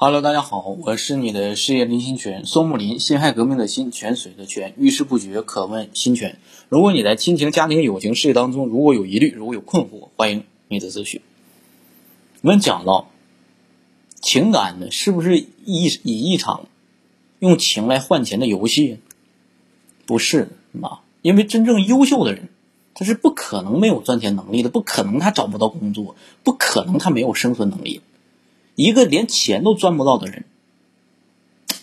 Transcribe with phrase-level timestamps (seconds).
[0.00, 6.38] Hello，大家好，我是你的事业林新泉，松木林，辛亥革命的辛，泉水的泉，遇事不决可问新泉。
[6.68, 11.20] 如果你在亲情、家庭、友情、事业当中如果有疑虑，如果有困惑，欢迎你的咨询。
[12.42, 13.10] 我们讲到
[14.20, 16.68] 情感呢，是不是一以一场
[17.40, 18.98] 用情来换钱的游戏？
[20.06, 22.50] 不是啊，因为真正优秀的人，
[22.94, 28.00] 他是不可能没有赚钱能力的，不可能他找不到工作，不可能他没有生存能力。
[28.78, 30.44] 一个连钱都赚不到的人，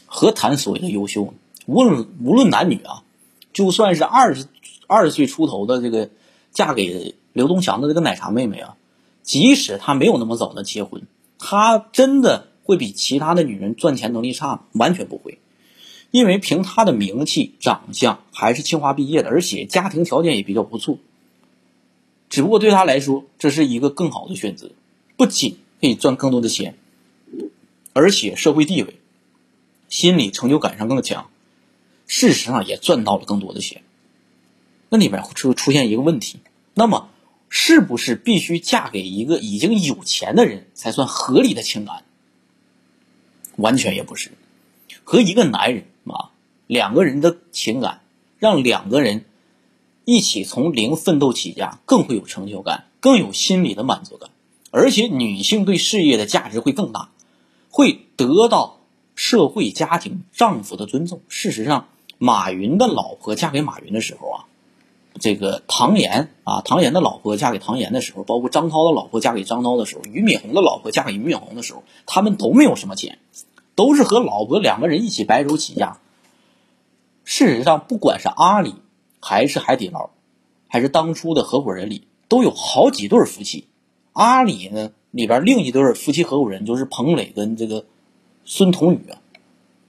[0.05, 1.33] 何谈所谓的优秀？
[1.65, 3.03] 无论无论男女啊，
[3.51, 4.47] 就算是二十
[4.87, 6.09] 二十岁出头的这个
[6.53, 8.77] 嫁给刘东强的这个奶茶妹妹啊，
[9.23, 11.01] 即使她没有那么早的结婚，
[11.37, 14.63] 她真的会比其他的女人赚钱能力差？
[14.71, 15.39] 完全不会，
[16.11, 20.97] 因为凭她的名气、长相，还是清华毕业的，而且家庭条件也比较不错。
[22.29, 24.71] 只不过对她来说，这是一个更好的选择，
[25.17, 26.77] 不仅可以赚更多的钱。
[27.95, 28.99] 而且社会地位、
[29.87, 31.29] 心理成就感上更强，
[32.07, 33.83] 事实上也赚到了更多的钱。
[34.89, 36.39] 那里面出出现一个问题：
[36.73, 37.09] 那么
[37.47, 42.03] 是不是必须嫁给一个已经有钱的人才算合理的情感？
[43.55, 44.31] 完全也不是。
[45.05, 46.31] 和一个男人啊，
[46.67, 48.01] 两个人的情感，
[48.39, 49.23] 让两个人
[50.03, 54.31] 一起从零奋斗起家，更会有成就感，更有心理的满足感。
[54.69, 57.11] 而且女性对事业的价值会更大。
[57.75, 58.77] 会得到
[59.15, 61.19] 社会、家庭、丈夫的尊重。
[61.27, 64.45] 事实上，马云的老婆嫁给马云的时候啊，
[65.19, 73.19] 这个唐岩啊，唐岩的老婆嫁给唐岩的时候，包括张涛的老婆嫁给张涛的时候，俞敏洪的老婆嫁给俞敏洪的时候，他们都没有什么钱，
[73.75, 75.99] 都是和老婆两个人一起白手起家。
[77.25, 78.75] 事实上，不管是阿里，
[79.19, 80.11] 还是海底捞，
[80.69, 83.67] 还是当初的合伙人里，都有好几对夫妻。
[84.13, 84.91] 阿里呢？
[85.15, 87.85] 里边另一对夫妻合伙人就是彭磊跟这个
[88.43, 89.21] 孙彤宇啊，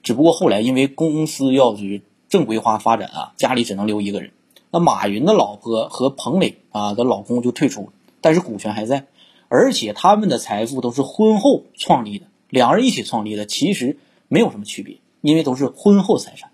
[0.05, 4.30] 只不过后来因为公司要去正规化发展啊，家里只能留一个人。
[4.70, 7.89] 那马云的老婆和彭磊啊的老公就退出了，
[8.20, 9.06] 但是股权还在，
[9.48, 16.51] 而且他们的财富都是婚后创立的，两人一起创立的，其实没有什么区别，因为都是婚后财产。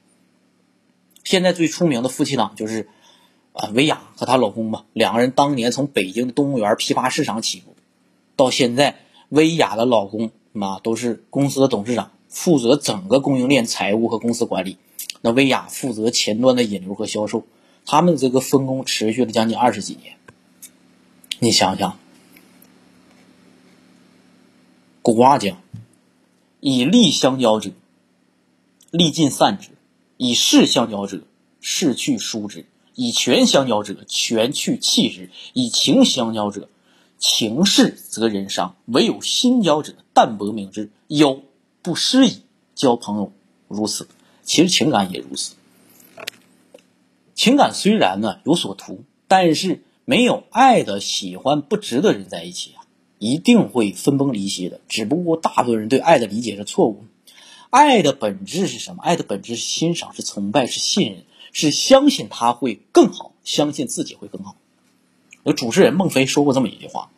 [1.24, 2.88] 现在最出名的夫妻档就是
[3.52, 7.76] 啊薇娅和她老公吧，两个人当年从北京的动物园批发市场起步。
[8.36, 8.96] 到现在，
[9.28, 14.78] 薇娅的老公啊都是公司的董事长，负责整个供应链财务和公司管理。
[15.20, 17.44] 那薇娅负责前端的引流和销售，
[17.86, 20.16] 他们这个分工持续了将近二十几年。
[21.38, 21.98] 你想想，
[25.02, 25.60] 古话讲
[26.60, 27.70] ：“以利相交者，
[28.90, 29.70] 利尽散之；
[30.16, 31.22] 以势相交者，
[31.60, 36.68] 势去疏之；以权相交者，权去弃之；以情相交者。”
[37.22, 41.44] 情势则人伤，唯有心交者淡泊明志，有
[41.80, 42.42] 不失矣。
[42.74, 43.32] 交朋友
[43.68, 44.08] 如此，
[44.42, 45.54] 其实情感也如此。
[47.32, 52.82] 情感虽然呢有所图，但是没有爱的喜欢不值的人在一起啊，
[53.20, 54.80] 一定会分崩离析的。
[54.88, 57.04] 只不过大部分人对爱的理解是错误。
[57.70, 59.02] 爱的本质是什么？
[59.04, 64.56] 爱的本质是欣赏，是崇拜，是信任，是相信他会更好，相信自己会更好。
[65.44, 67.10] 有主持人孟非说过这么一句话：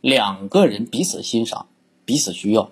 [0.00, 1.66] 两个人彼此欣赏，
[2.04, 2.70] 彼此需要，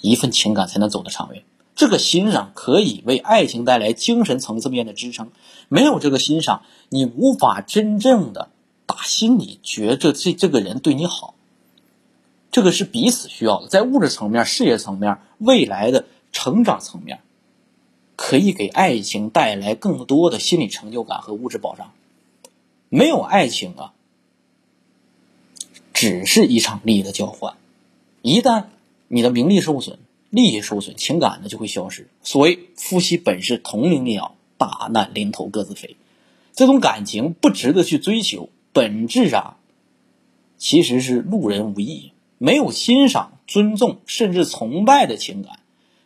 [0.00, 1.44] 一份情感才能走得长远。
[1.74, 5.30] 这个欣赏可以为爱情带来精神层次面的支撑。
[5.68, 8.50] 没有这个欣赏，你无法真正的
[8.86, 11.34] 打心里觉着这这个人对你好。
[12.50, 17.20] 这个是彼此需要的，在物质层面、事业层面、未来的成长层面，
[18.16, 21.92] 可以给爱情带来更多的心理成就感和物质保障。
[22.94, 23.94] 没有爱情啊，
[25.94, 27.54] 只是一场利益的交换。
[28.20, 28.66] 一旦
[29.08, 29.98] 你的名利受损，
[30.28, 32.08] 利益受损，情感呢就会消失。
[32.22, 35.96] 所谓夫妻本是同林鸟，大难临头各自飞。
[36.52, 39.56] 这种感情不值得去追求，本质上
[40.58, 42.12] 其实是路人无意。
[42.36, 45.60] 没有欣赏、尊重甚至崇拜的情感，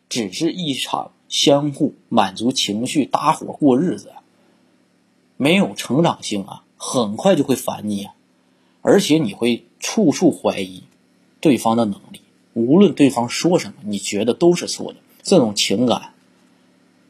[0.08, 4.12] 只是一场相互满足情绪、搭伙过日子，
[5.37, 6.62] 没有成长性啊。
[6.76, 8.14] 很快就会烦你啊，
[8.82, 10.84] 而且你会处处怀疑
[11.40, 12.20] 对方的能力。
[12.52, 14.99] 无论对方说什么，你觉得都是错的。
[15.23, 16.14] 这种情感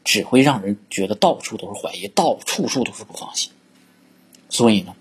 [0.03, 3.51] 只会让人觉得到处都是怀疑，到处处都是不放心。
[4.49, 4.95] 所以呢，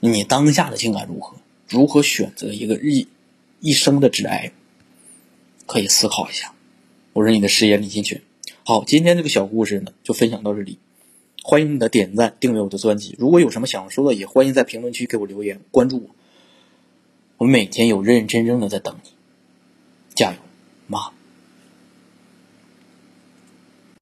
[0.00, 1.36] 你当下的情感如何？
[1.68, 3.06] 如何选择一个一
[3.60, 4.52] 一生的挚爱？
[5.66, 6.54] 可以思考一下。
[7.12, 8.22] 我是你的事业李金群。
[8.64, 10.78] 好，今天这个小故事呢，就分享到这里。
[11.50, 13.16] 欢迎你的点赞、订阅我的专辑。
[13.18, 16.10] 如果有什么想说的，也欢迎在评论区给我留言、关注我。
[17.38, 19.08] 我每天有认认真真的在等你，
[20.14, 20.36] 加油！
[20.88, 21.10] 妈。